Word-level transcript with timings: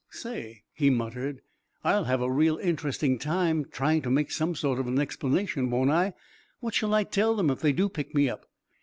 "Say," 0.09 0.63
he 0.73 0.89
muttered, 0.89 1.43
"I'll 1.83 2.05
have 2.05 2.21
a 2.23 2.31
real 2.31 2.57
interesting 2.57 3.19
time 3.19 3.65
trying 3.65 4.01
to 4.01 4.09
make 4.09 4.31
some 4.31 4.55
sort 4.55 4.79
of 4.79 4.87
an 4.87 4.97
explanation, 4.97 5.69
won't 5.69 5.91
I? 5.91 6.13
What 6.59 6.73
shall 6.73 6.95
I 6.95 7.03
tell 7.03 7.35
them 7.35 7.51
if 7.51 7.59
they 7.61 7.71
do 7.71 7.87
pick 7.87 8.15
me 8.15 8.27
up?" 8.27 8.47